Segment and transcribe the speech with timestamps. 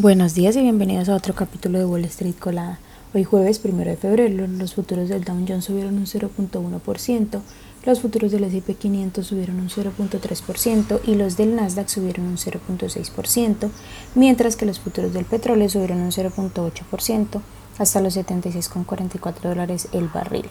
[0.00, 2.78] Buenos días y bienvenidos a otro capítulo de Wall Street Colada.
[3.12, 7.40] Hoy jueves 1 de febrero los futuros del Dow Jones subieron un 0.1%,
[7.84, 13.68] los futuros del S&P 500 subieron un 0.3% y los del Nasdaq subieron un 0.6%,
[14.14, 17.42] mientras que los futuros del petróleo subieron un 0.8%
[17.76, 20.46] hasta los 76,44 dólares el barril.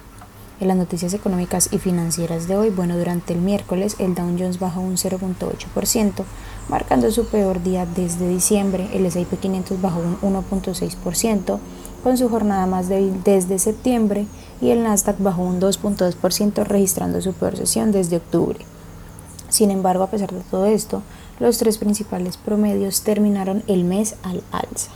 [0.59, 4.59] En las noticias económicas y financieras de hoy, bueno, durante el miércoles el Dow Jones
[4.59, 6.23] bajó un 0.8%,
[6.69, 8.87] marcando su peor día desde diciembre.
[8.93, 11.59] El S&P 500 bajó un 1.6%
[12.03, 14.27] con su jornada más débil desde septiembre
[14.61, 18.59] y el Nasdaq bajó un 2.2% registrando su peor sesión desde octubre.
[19.49, 21.01] Sin embargo, a pesar de todo esto,
[21.39, 24.91] los tres principales promedios terminaron el mes al alza.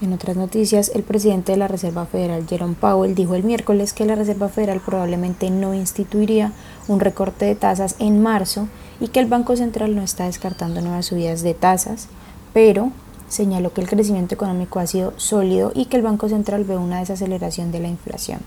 [0.00, 4.04] En otras noticias, el presidente de la Reserva Federal, Jerome Powell, dijo el miércoles que
[4.04, 6.52] la Reserva Federal probablemente no instituiría
[6.86, 8.68] un recorte de tasas en marzo
[9.00, 12.08] y que el Banco Central no está descartando nuevas subidas de tasas,
[12.52, 12.90] pero
[13.28, 17.00] señaló que el crecimiento económico ha sido sólido y que el Banco Central ve una
[17.00, 18.40] desaceleración de la inflación.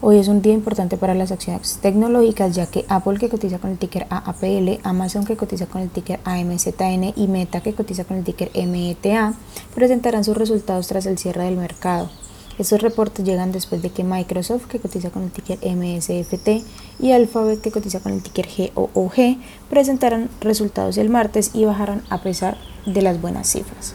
[0.00, 3.72] Hoy es un día importante para las acciones tecnológicas ya que Apple que cotiza con
[3.72, 8.18] el ticker AAPL, Amazon que cotiza con el ticker AMZN y Meta que cotiza con
[8.18, 9.34] el ticker META
[9.74, 12.10] presentarán sus resultados tras el cierre del mercado.
[12.58, 16.64] Estos reportes llegan después de que Microsoft, que cotiza con el ticker MSFT,
[16.98, 19.38] y Alphabet, que cotiza con el ticker GOOG,
[19.70, 23.94] presentaran resultados el martes y bajaran a pesar de las buenas cifras.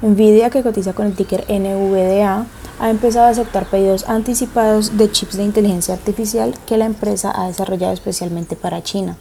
[0.00, 2.46] Nvidia, que cotiza con el ticker NVDA,
[2.78, 7.48] ha empezado a aceptar pedidos anticipados de chips de inteligencia artificial que la empresa ha
[7.48, 9.18] desarrollado especialmente para China.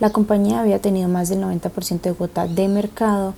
[0.00, 3.34] La compañía había tenido más del 90% de cuota de mercado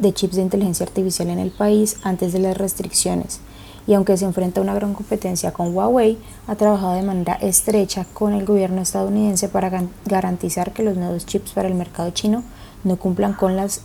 [0.00, 3.40] de chips de inteligencia artificial en el país antes de las restricciones
[3.86, 8.06] y aunque se enfrenta a una gran competencia con Huawei, ha trabajado de manera estrecha
[8.12, 9.70] con el gobierno estadounidense para
[10.04, 12.44] garantizar que los nuevos chips para el mercado chino
[12.84, 13.80] no cumplan con, las,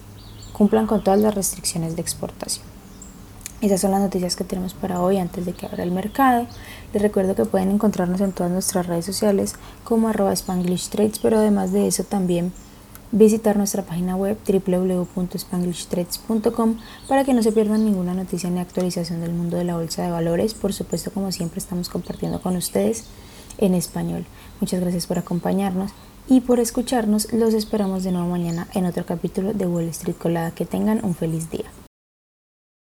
[0.53, 2.65] cumplan con todas las restricciones de exportación.
[3.61, 6.45] Esas son las noticias que tenemos para hoy antes de que abra el mercado.
[6.93, 11.37] Les recuerdo que pueden encontrarnos en todas nuestras redes sociales como arroba Spanglish Trades, pero
[11.39, 12.51] además de eso también
[13.11, 16.77] visitar nuestra página web www.spanglishtrades.com
[17.07, 20.11] para que no se pierdan ninguna noticia ni actualización del mundo de la bolsa de
[20.11, 20.53] valores.
[20.53, 23.05] Por supuesto, como siempre, estamos compartiendo con ustedes
[23.57, 24.25] en español.
[24.59, 25.91] Muchas gracias por acompañarnos
[26.27, 27.31] y por escucharnos.
[27.33, 30.51] Los esperamos de nuevo mañana en otro capítulo de Wall Street Colada.
[30.51, 31.65] Que tengan un feliz día.